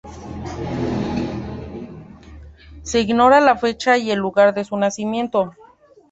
Se 2.81 3.01
ignora 3.01 3.39
la 3.39 3.55
fecha 3.55 3.99
y 3.99 4.11
lugar 4.15 4.51
de 4.55 4.65
su 4.65 4.75
nacimiento. 4.75 5.53